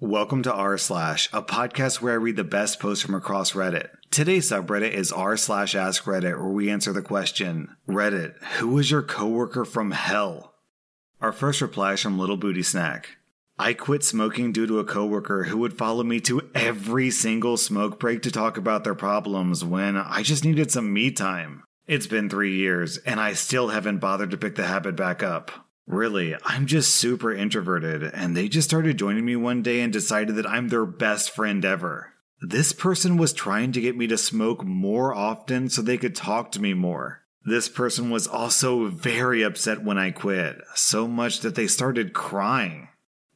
[0.00, 3.88] Welcome to r slash, a podcast where I read the best posts from across Reddit.
[4.10, 8.90] Today's subreddit is r slash ask Reddit, where we answer the question: Reddit, who is
[8.90, 10.52] your coworker from hell?
[11.22, 13.16] Our first reply is from Little Booty Snack.
[13.58, 17.98] I quit smoking due to a coworker who would follow me to every single smoke
[17.98, 21.62] break to talk about their problems when I just needed some me time.
[21.86, 25.65] It's been three years, and I still haven't bothered to pick the habit back up.
[25.86, 30.34] Really, I'm just super introverted, and they just started joining me one day and decided
[30.34, 32.12] that I'm their best friend ever.
[32.40, 36.50] This person was trying to get me to smoke more often so they could talk
[36.52, 37.22] to me more.
[37.44, 42.88] This person was also very upset when I quit, so much that they started crying.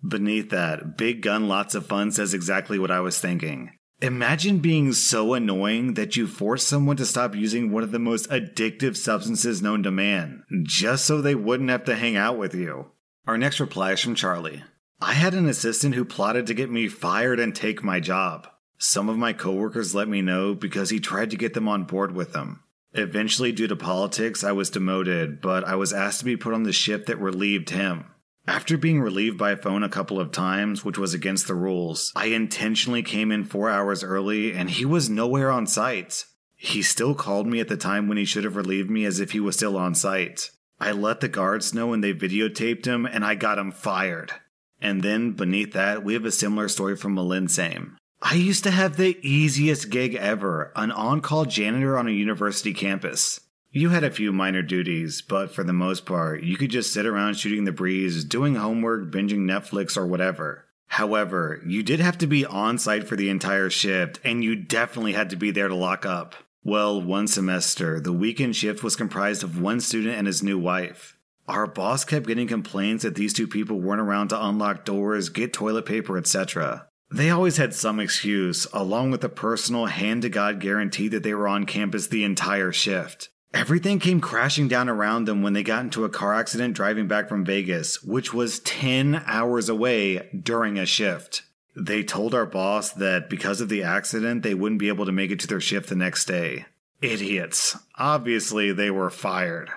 [0.06, 3.70] Beneath that, Big Gun Lots of Fun says exactly what I was thinking.
[4.02, 8.30] Imagine being so annoying that you force someone to stop using one of the most
[8.30, 12.92] addictive substances known to man, just so they wouldn't have to hang out with you.
[13.26, 14.64] Our next reply is from Charlie.
[15.02, 18.48] I had an assistant who plotted to get me fired and take my job.
[18.78, 22.14] Some of my coworkers let me know because he tried to get them on board
[22.14, 22.62] with him.
[22.94, 26.62] Eventually, due to politics, I was demoted, but I was asked to be put on
[26.62, 28.06] the ship that relieved him.
[28.46, 32.26] After being relieved by phone a couple of times, which was against the rules, I
[32.26, 36.24] intentionally came in four hours early and he was nowhere on site.
[36.56, 39.32] He still called me at the time when he should have relieved me as if
[39.32, 40.50] he was still on site.
[40.78, 44.32] I let the guards know and they videotaped him and I got him fired.
[44.80, 47.96] And then beneath that, we have a similar story from Malinsame.
[48.22, 53.40] I used to have the easiest gig ever, an on-call janitor on a university campus.
[53.72, 57.06] You had a few minor duties, but for the most part, you could just sit
[57.06, 60.64] around shooting the breeze, doing homework, binging Netflix, or whatever.
[60.88, 65.12] However, you did have to be on site for the entire shift, and you definitely
[65.12, 66.34] had to be there to lock up.
[66.64, 71.16] Well, one semester, the weekend shift was comprised of one student and his new wife.
[71.46, 75.52] Our boss kept getting complaints that these two people weren't around to unlock doors, get
[75.52, 76.88] toilet paper, etc.
[77.08, 81.34] They always had some excuse, along with a personal hand to God guarantee that they
[81.34, 83.28] were on campus the entire shift.
[83.52, 87.28] Everything came crashing down around them when they got into a car accident driving back
[87.28, 91.42] from Vegas, which was 10 hours away during a shift.
[91.76, 95.30] They told our boss that because of the accident, they wouldn't be able to make
[95.30, 96.66] it to their shift the next day.
[97.02, 97.76] Idiots.
[97.96, 99.70] Obviously, they were fired.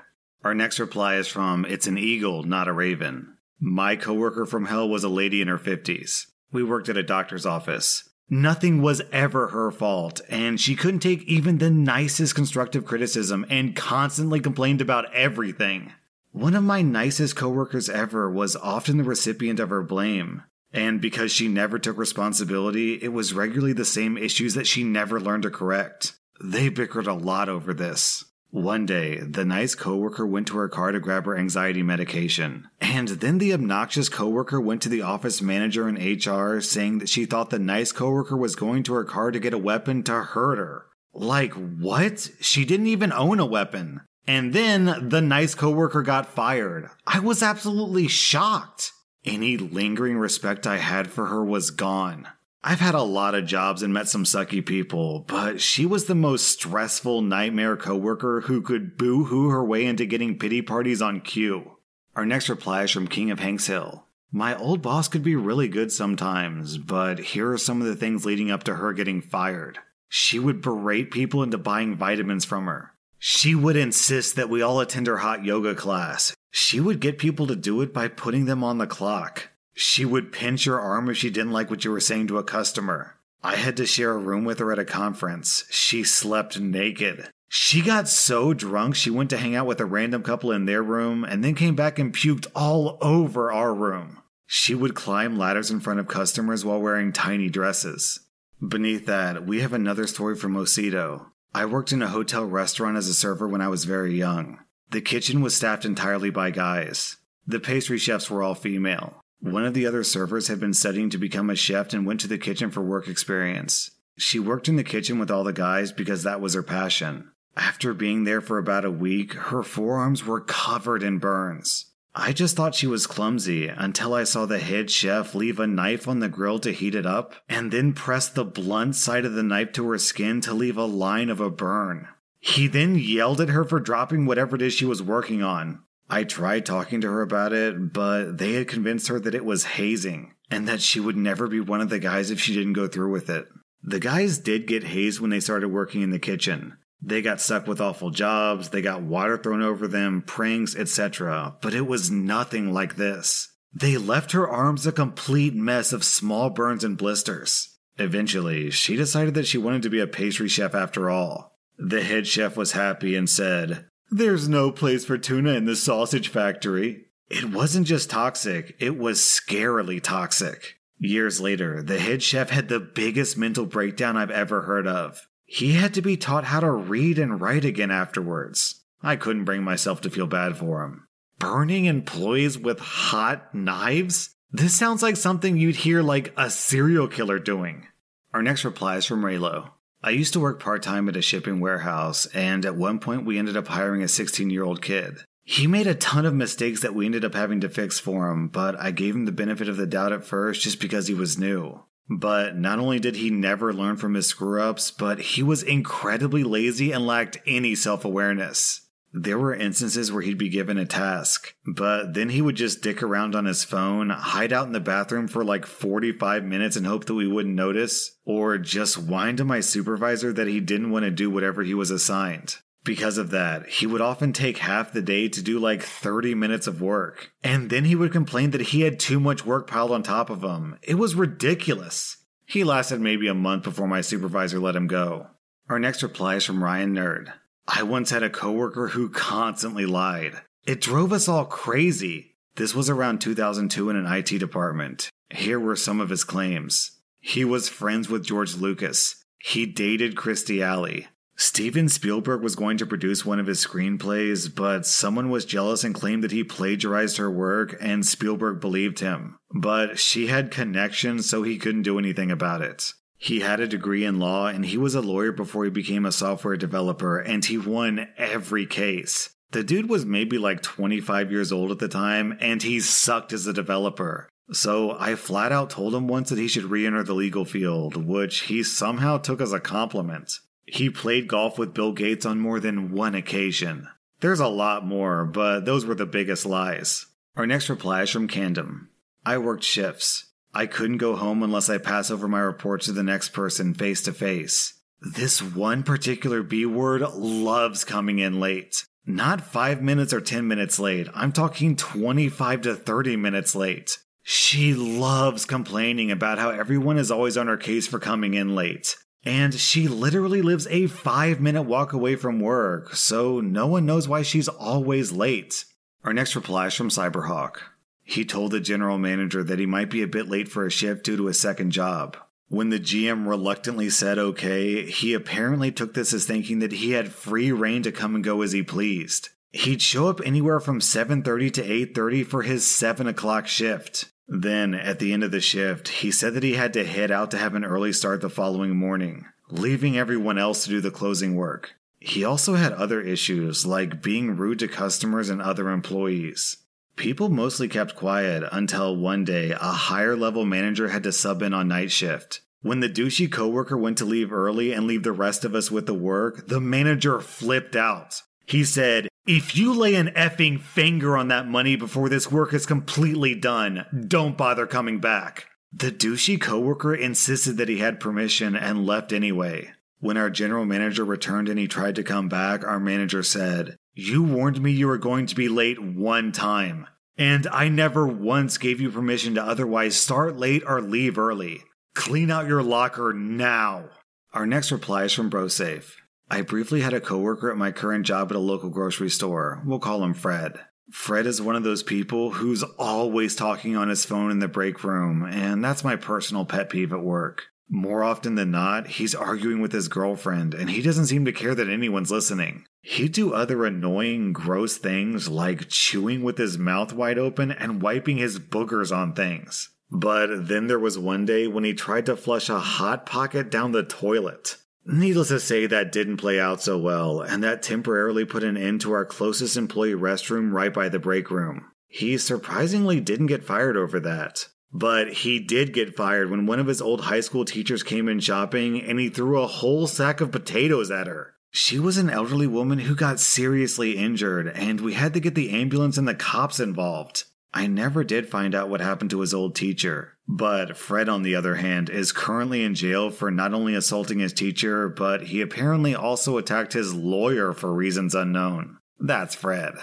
[0.44, 3.38] Our next reply is from It's an Eagle, not a Raven.
[3.60, 6.26] My coworker from hell was a lady in her 50s.
[6.52, 8.10] We worked at a doctor's office.
[8.34, 13.76] Nothing was ever her fault, and she couldn't take even the nicest constructive criticism and
[13.76, 15.94] constantly complained about everything.
[16.32, 21.32] One of my nicest coworkers ever was often the recipient of her blame, and because
[21.32, 25.52] she never took responsibility, it was regularly the same issues that she never learned to
[25.52, 26.14] correct.
[26.44, 28.26] They bickered a lot over this.
[28.54, 32.70] One day, the nice coworker went to her car to grab her anxiety medication.
[32.80, 37.26] And then the obnoxious coworker went to the office manager in HR saying that she
[37.26, 40.60] thought the nice coworker was going to her car to get a weapon to hurt
[40.60, 40.86] her.
[41.16, 42.30] Like, what?
[42.42, 44.02] She didn't even own a weapon.
[44.28, 46.92] And then the nice coworker got fired.
[47.08, 48.92] I was absolutely shocked.
[49.26, 52.28] Any lingering respect I had for her was gone.
[52.66, 56.16] I've had a lot of jobs and met some sucky people, but she was the
[56.16, 61.20] most stressful nightmare coworker who could boo hoo her way into getting pity parties on
[61.20, 61.74] cue.
[62.16, 64.06] Our next reply is from King of Hanks Hill.
[64.32, 68.26] My old boss could be really good sometimes, but here are some of the things
[68.26, 69.80] leading up to her getting fired.
[70.08, 72.94] She would berate people into buying vitamins from her.
[73.20, 76.34] She would insist that we all attend her hot yoga class.
[76.52, 79.50] She would get people to do it by putting them on the clock.
[79.74, 82.44] She would pinch your arm if she didn't like what you were saying to a
[82.44, 83.16] customer.
[83.44, 85.66] I had to share a room with her at a conference.
[85.70, 87.30] She slept naked.
[87.50, 90.82] She got so drunk she went to hang out with a random couple in their
[90.82, 94.22] room and then came back and puked all over our room.
[94.48, 98.22] She would climb ladders in front of customers while wearing tiny dresses.
[98.66, 101.28] Beneath that, we have another story from Osito.
[101.54, 104.60] I worked in a hotel restaurant as a server when I was very young.
[104.92, 107.18] The kitchen was staffed entirely by guys.
[107.46, 109.23] The pastry chefs were all female.
[109.44, 112.30] One of the other servers had been studying to become a chef and went to
[112.30, 113.92] the kitchen for work experience.
[114.18, 117.30] She worked in the kitchen with all the guys because that was her passion.
[117.58, 121.92] After being there for about a week, her forearms were covered in burns.
[122.16, 126.08] I just thought she was clumsy until I saw the head chef leave a knife
[126.08, 129.44] on the grill to heat it up and then press the blunt side of the
[129.44, 132.08] knife to her skin to leave a line of a burn.
[132.40, 135.84] He then yelled at her for dropping whatever it is she was working on.
[136.14, 139.64] I tried talking to her about it, but they had convinced her that it was
[139.64, 142.88] hazing and that she would never be one of the guys if she didn't go
[142.88, 143.48] through with it.
[143.82, 146.78] The guys did get hazed when they started working in the kitchen.
[147.02, 151.74] They got stuck with awful jobs, they got water thrown over them, pranks, etc., but
[151.74, 153.52] it was nothing like this.
[153.74, 157.76] They left her arms a complete mess of small burns and blisters.
[157.98, 161.58] Eventually, she decided that she wanted to be a pastry chef after all.
[161.80, 166.28] The head chef was happy and said, There's no place for tuna in the sausage
[166.28, 167.06] factory.
[167.32, 170.76] It wasn't just toxic, it was scarily toxic.
[171.00, 175.28] Years later, the head chef had the biggest mental breakdown I've ever heard of.
[175.48, 178.84] He had to be taught how to read and write again afterwards.
[179.02, 181.08] I couldn't bring myself to feel bad for him.
[181.40, 184.36] Burning employees with hot knives?
[184.52, 187.88] This sounds like something you'd hear like a serial killer doing.
[188.32, 189.72] Our next reply is from Raylo.
[190.06, 193.40] I used to work part time at a shipping warehouse, and at one point we
[193.40, 195.20] ended up hiring a 16 year old kid.
[195.46, 198.50] He made a ton of mistakes that we ended up having to fix for him,
[198.50, 201.38] but I gave him the benefit of the doubt at first just because he was
[201.38, 201.84] new.
[202.10, 206.44] But not only did he never learn from his screw ups, but he was incredibly
[206.44, 208.82] lazy and lacked any self awareness.
[209.16, 213.04] There were instances where he'd be given a task, but then he would just dick
[213.04, 217.06] around on his phone, hide out in the bathroom for like 45 minutes and hope
[217.06, 221.12] that we wouldn't notice, or just whine to my supervisor that he didn't want to
[221.12, 222.58] do whatever he was assigned.
[222.84, 226.66] Because of that, he would often take half the day to do like 30 minutes
[226.66, 227.32] of work.
[227.44, 230.44] And then he would complain that he had too much work piled on top of
[230.44, 230.80] him.
[230.82, 232.18] It was ridiculous.
[232.46, 235.28] He lasted maybe a month before my supervisor let him go.
[235.70, 237.32] Our next reply is from Ryan Nerd.
[237.68, 240.42] I once had a coworker who constantly lied.
[240.66, 242.36] It drove us all crazy.
[242.56, 245.10] This was around 2002 in an IT department.
[245.30, 246.92] Here were some of his claims.
[247.20, 249.24] He was friends with George Lucas.
[249.40, 251.08] He dated Kirstie Alley.
[251.36, 255.96] Steven Spielberg was going to produce one of his screenplays, but someone was jealous and
[255.96, 259.38] claimed that he plagiarized her work, and Spielberg believed him.
[259.52, 262.94] But she had connections, so he couldn't do anything about it.
[263.24, 266.12] He had a degree in law, and he was a lawyer before he became a
[266.12, 269.30] software developer, and he won every case.
[269.52, 273.48] The dude was maybe like 25 years old at the time, and he sucked as
[273.48, 274.28] a developer.
[274.52, 277.96] So I flat out told him once that he should re enter the legal field,
[277.96, 280.40] which he somehow took as a compliment.
[280.66, 283.88] He played golf with Bill Gates on more than one occasion.
[284.20, 287.06] There's a lot more, but those were the biggest lies.
[287.38, 288.90] Our next reply is from Candom.
[289.26, 290.26] I worked shifts.
[290.54, 294.02] I couldn't go home unless I pass over my report to the next person face
[294.04, 294.80] to face.
[295.02, 298.86] This one particular B word loves coming in late.
[299.06, 301.08] Not 5 minutes or 10 minutes late.
[301.14, 303.98] I'm talking 25 to 30 minutes late.
[304.22, 308.96] She loves complaining about how everyone is always on her case for coming in late.
[309.26, 314.08] And she literally lives a five minute walk away from work, so no one knows
[314.08, 315.66] why she's always late.
[316.04, 317.58] Our next reply is from Cyberhawk.
[318.04, 321.04] He told the general manager that he might be a bit late for a shift
[321.06, 322.18] due to a second job.
[322.50, 327.12] When the GM reluctantly said okay, he apparently took this as thinking that he had
[327.12, 329.30] free reign to come and go as he pleased.
[329.52, 334.12] He'd show up anywhere from 7:30 to 8:30 for his 7 o'clock shift.
[334.28, 337.32] Then, at the end of the shift, he said that he had to head out
[337.32, 341.36] to have an early start the following morning, leaving everyone else to do the closing
[341.36, 341.74] work.
[342.00, 346.58] He also had other issues, like being rude to customers and other employees.
[346.96, 351.54] People mostly kept quiet until one day a higher level manager had to sub in
[351.54, 352.42] on night shift.
[352.62, 355.86] When the douchey coworker went to leave early and leave the rest of us with
[355.86, 358.22] the work, the manager flipped out.
[358.46, 362.66] He said, if you lay an effing finger on that money before this work is
[362.66, 365.48] completely done, don't bother coming back.
[365.72, 369.72] The douchey coworker insisted that he had permission and left anyway.
[370.00, 374.24] When our general manager returned and he tried to come back, our manager said, You
[374.24, 376.88] warned me you were going to be late one time.
[377.16, 381.62] And I never once gave you permission to otherwise start late or leave early.
[381.94, 383.90] Clean out your locker now.
[384.34, 385.94] Our next reply is from BroSafe.
[386.28, 389.62] I briefly had a coworker at my current job at a local grocery store.
[389.64, 390.60] We'll call him Fred.
[390.92, 394.84] Fred is one of those people who's always talking on his phone in the break
[394.84, 397.44] room, and that's my personal pet peeve at work.
[397.76, 401.56] More often than not, he's arguing with his girlfriend, and he doesn't seem to care
[401.56, 402.66] that anyone's listening.
[402.84, 408.18] He'd do other annoying, gross things like chewing with his mouth wide open and wiping
[408.18, 409.72] his boogers on things.
[409.90, 413.72] But then there was one day when he tried to flush a hot pocket down
[413.72, 414.58] the toilet.
[414.86, 418.82] Needless to say, that didn't play out so well, and that temporarily put an end
[418.82, 421.72] to our closest employee restroom right by the break room.
[421.88, 424.48] He surprisingly didn't get fired over that.
[424.74, 428.20] But he did get fired when one of his old high school teachers came in
[428.20, 431.36] shopping and he threw a whole sack of potatoes at her.
[431.52, 435.52] She was an elderly woman who got seriously injured, and we had to get the
[435.52, 437.26] ambulance and the cops involved.
[437.54, 440.18] I never did find out what happened to his old teacher.
[440.28, 444.34] But Fred, on the other hand, is currently in jail for not only assaulting his
[444.34, 448.78] teacher, but he apparently also attacked his lawyer for reasons unknown.
[449.00, 449.76] That's Fred.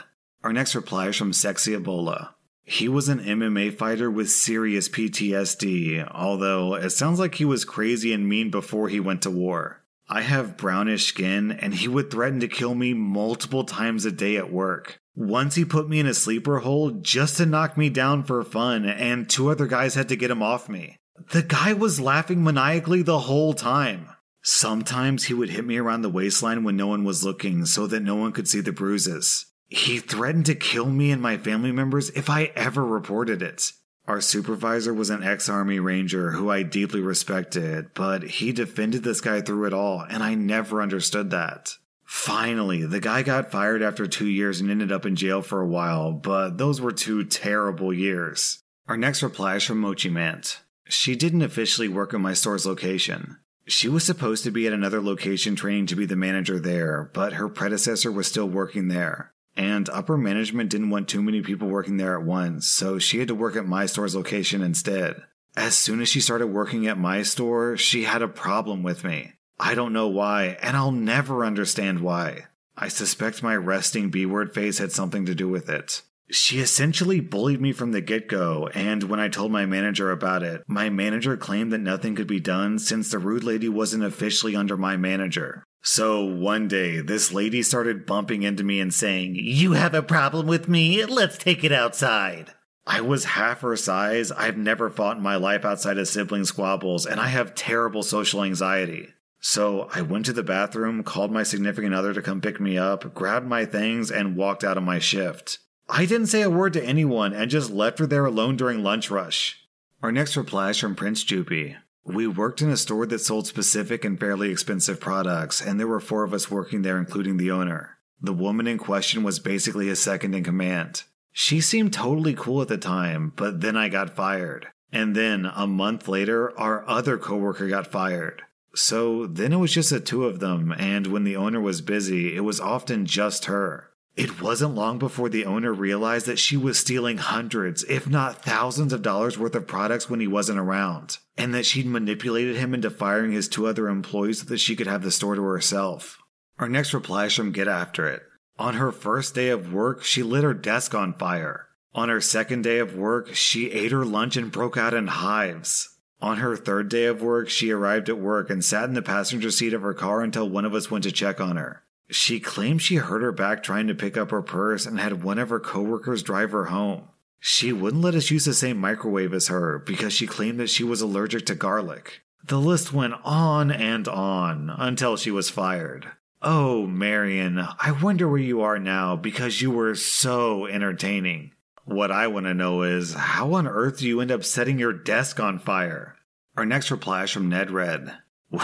[0.43, 2.31] Our next reply is from Sexy Ebola.
[2.65, 8.13] He was an MMA fighter with serious PTSD, although it sounds like he was crazy
[8.13, 9.83] and mean before he went to war.
[10.09, 14.37] I have brownish skin, and he would threaten to kill me multiple times a day
[14.37, 15.01] at work.
[15.15, 18.85] Once he put me in a sleeper hold just to knock me down for fun,
[18.85, 20.97] and two other guys had to get him off me.
[21.33, 24.09] The guy was laughing maniacally the whole time.
[24.43, 28.01] Sometimes he would hit me around the waistline when no one was looking so that
[28.01, 29.47] no one could see the bruises.
[29.71, 33.73] He threatened to kill me and my family members if I ever reported it.
[34.09, 39.21] Our supervisor was an ex Army Ranger who I deeply respected, but he defended this
[39.21, 41.77] guy through it all, and I never understood that.
[42.05, 45.69] Finally, the guy got fired after two years and ended up in jail for a
[45.69, 48.65] while, but those were two terrible years.
[48.89, 50.59] Our next reply is from Mochi Mant.
[50.89, 53.39] She didn't officially work at my store's location.
[53.69, 57.35] She was supposed to be at another location training to be the manager there, but
[57.35, 59.33] her predecessor was still working there.
[59.57, 63.29] And upper management didn't want too many people working there at once, so she had
[63.29, 65.23] to work at my store's location instead.
[65.57, 69.33] As soon as she started working at my store, she had a problem with me.
[69.59, 72.47] I don't know why, and I'll never understand why.
[72.77, 76.03] I suspect my resting B word face had something to do with it.
[76.31, 80.45] She essentially bullied me from the get go, and when I told my manager about
[80.45, 84.55] it, my manager claimed that nothing could be done since the rude lady wasn't officially
[84.55, 85.65] under my manager.
[85.83, 90.47] So one day, this lady started bumping into me and saying, You have a problem
[90.47, 91.05] with me?
[91.05, 92.53] Let's take it outside.
[92.87, 94.31] I was half her size.
[94.33, 98.43] I've never fought in my life outside of sibling squabbles, and I have terrible social
[98.43, 99.09] anxiety.
[99.41, 103.15] So I went to the bathroom, called my significant other to come pick me up,
[103.15, 105.59] grabbed my things, and walked out of my shift.
[105.89, 109.11] I didn't say a word to anyone and just left her there alone during lunch
[109.11, 109.67] rush.
[110.03, 111.77] Our next reply is from Prince Jupy.
[112.05, 116.01] We worked in a store that sold specific and fairly expensive products, and there were
[116.01, 117.99] four of us working there, including the owner.
[118.21, 121.05] The woman in question was basically his second in command.
[121.33, 124.69] She seemed totally cool at the time, but then I got fired.
[124.93, 128.43] And then, a month later, our other coworker got fired.
[128.75, 132.37] So then it was just the two of them, and when the owner was busy,
[132.37, 133.90] it was often just her.
[134.21, 138.93] It wasn't long before the owner realized that she was stealing hundreds, if not thousands
[138.93, 142.91] of dollars worth of products when he wasn't around, and that she'd manipulated him into
[142.91, 146.19] firing his two other employees so that she could have the store to herself.
[146.59, 148.21] Our next reply is from Get After It.
[148.59, 151.69] On her first day of work, she lit her desk on fire.
[151.95, 155.97] On her second day of work, she ate her lunch and broke out in hives.
[156.21, 159.51] On her third day of work, she arrived at work and sat in the passenger
[159.51, 161.85] seat of her car until one of us went to check on her.
[162.11, 165.39] She claimed she hurt her back trying to pick up her purse and had one
[165.39, 167.09] of her coworkers drive her home.
[167.39, 170.85] She wouldn't let us use the same microwave as her because she claimed that she
[170.85, 172.21] was allergic to garlic.
[172.45, 176.11] The list went on and on until she was fired.
[176.43, 181.53] Oh, Marion, I wonder where you are now because you were so entertaining.
[181.85, 184.93] What I want to know is how on earth do you end up setting your
[184.93, 186.17] desk on fire?
[186.57, 188.17] Our next reply is from Ned Red.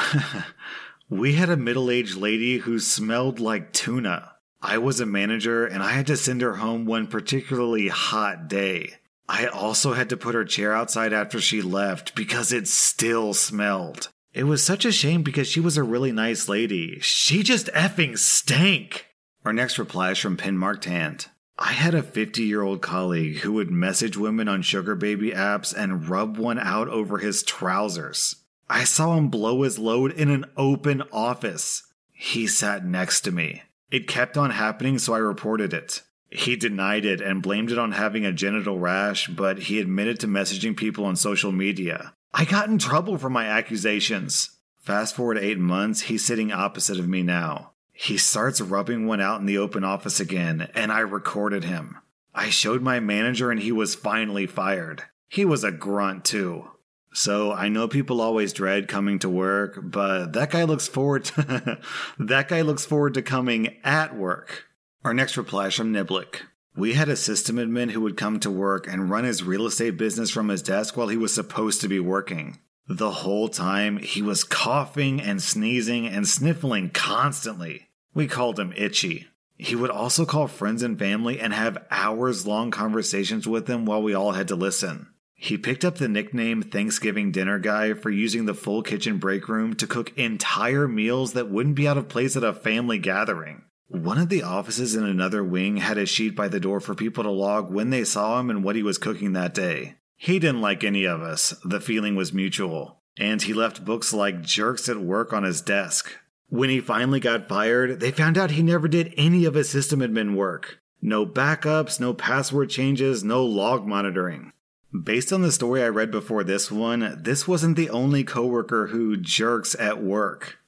[1.08, 4.32] We had a middle aged lady who smelled like tuna.
[4.60, 8.94] I was a manager and I had to send her home one particularly hot day.
[9.28, 14.08] I also had to put her chair outside after she left because it still smelled.
[14.34, 16.98] It was such a shame because she was a really nice lady.
[17.00, 19.06] She just effing stank.
[19.44, 21.28] Our next reply is from Pinmarked Hand.
[21.56, 25.72] I had a 50 year old colleague who would message women on sugar baby apps
[25.72, 28.34] and rub one out over his trousers.
[28.68, 31.84] I saw him blow his load in an open office.
[32.12, 33.62] He sat next to me.
[33.90, 36.02] It kept on happening, so I reported it.
[36.30, 40.26] He denied it and blamed it on having a genital rash, but he admitted to
[40.26, 42.14] messaging people on social media.
[42.34, 44.50] I got in trouble for my accusations.
[44.80, 47.72] Fast forward eight months, he's sitting opposite of me now.
[47.92, 51.96] He starts rubbing one out in the open office again, and I recorded him.
[52.34, 55.04] I showed my manager, and he was finally fired.
[55.28, 56.70] He was a grunt, too.
[57.16, 61.78] So I know people always dread coming to work, but that guy looks forward to
[62.18, 64.64] that guy looks forward to coming at work.
[65.02, 66.42] Our next reply is from Niblick.
[66.76, 69.96] We had a system admin who would come to work and run his real estate
[69.96, 72.58] business from his desk while he was supposed to be working.
[72.86, 77.88] The whole time he was coughing and sneezing and sniffling constantly.
[78.12, 79.26] We called him Itchy.
[79.56, 84.02] He would also call friends and family and have hours long conversations with them while
[84.02, 85.06] we all had to listen.
[85.38, 89.74] He picked up the nickname Thanksgiving Dinner Guy for using the full kitchen break room
[89.74, 93.62] to cook entire meals that wouldn't be out of place at a family gathering.
[93.88, 97.22] One of the offices in another wing had a sheet by the door for people
[97.22, 99.96] to log when they saw him and what he was cooking that day.
[100.16, 104.42] He didn't like any of us, the feeling was mutual, and he left books like
[104.42, 106.16] Jerks at Work on his desk.
[106.48, 110.00] When he finally got fired, they found out he never did any of his system
[110.00, 110.80] admin work.
[111.02, 114.52] No backups, no password changes, no log monitoring.
[114.92, 119.16] Based on the story I read before this one, this wasn't the only coworker who
[119.16, 120.58] jerks at work.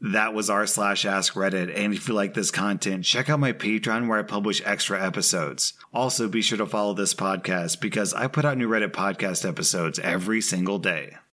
[0.00, 3.52] That was r slash ask Reddit, and if you like this content, check out my
[3.52, 5.74] Patreon where I publish extra episodes.
[5.94, 10.00] Also, be sure to follow this podcast because I put out new Reddit podcast episodes
[10.00, 11.16] every single day.